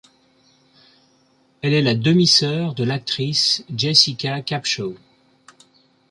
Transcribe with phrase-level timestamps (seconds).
[1.61, 4.95] Elle est la demi-sœur de l'actrice Jessica Capshaw.